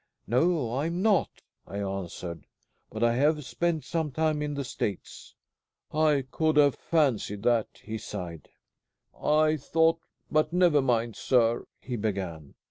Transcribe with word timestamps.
"No, 0.25 0.71
I 0.73 0.87
am 0.87 1.03
not," 1.03 1.29
I 1.67 1.77
answered; 1.77 2.47
"but 2.89 3.03
I 3.03 3.13
have 3.17 3.45
spent 3.45 3.83
some 3.83 4.09
time 4.09 4.41
in 4.41 4.55
the 4.55 4.63
States." 4.63 5.35
I 5.93 6.25
could 6.31 6.57
have 6.57 6.73
fancied 6.73 7.43
that 7.43 7.67
he 7.83 7.99
sighed. 7.99 8.49
"I 9.15 9.57
thought 9.57 9.99
but 10.31 10.51
never 10.51 10.81
mind, 10.81 11.15
sir," 11.15 11.67
he 11.81 11.97
began. 11.97 12.55